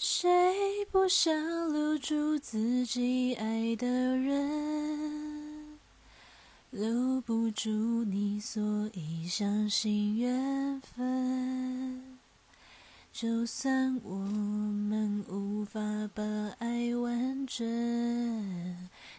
[0.00, 5.76] 谁不想留住自己爱的人？
[6.70, 8.62] 留不住你，所
[8.94, 12.16] 以相信缘分。
[13.12, 15.80] 就算我们无法
[16.14, 16.22] 把
[16.60, 17.66] 爱完整，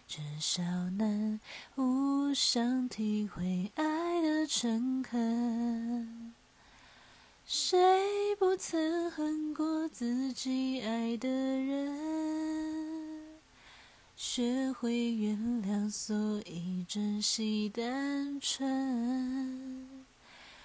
[0.08, 0.62] 至少
[0.96, 1.38] 能
[1.74, 6.32] 互相体会爱的诚恳。
[7.46, 7.78] 谁
[8.50, 11.96] 不曾恨过自己爱的人？
[14.16, 19.86] 学会原谅，所以珍惜单纯。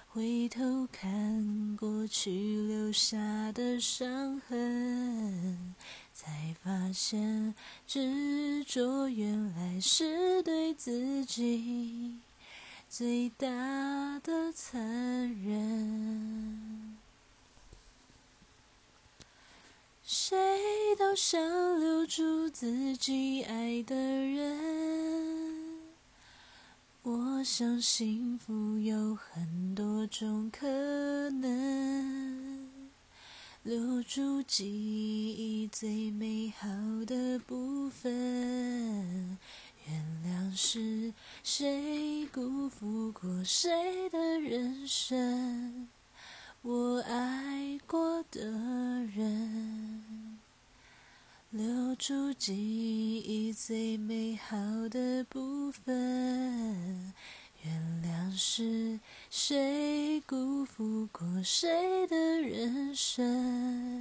[0.07, 2.31] 回头看过去
[2.67, 5.75] 留下的伤痕，
[6.11, 7.53] 才发现
[7.85, 12.17] 执着原来是对自己
[12.89, 13.45] 最大
[14.23, 14.81] 的残
[15.43, 16.65] 忍。
[20.07, 24.59] 谁都想留住自己爱的人。
[27.03, 30.67] 我想幸福有很多种可
[31.29, 32.67] 能，
[33.63, 36.67] 留住记忆最美好
[37.05, 39.37] 的部分。
[39.87, 45.87] 原谅是谁辜负过谁的人生？
[46.63, 47.24] 我爱
[51.95, 52.53] 留住记
[53.19, 54.57] 忆最美好
[54.89, 57.13] 的部分。
[57.63, 63.94] 原谅是谁辜负过谁的人生？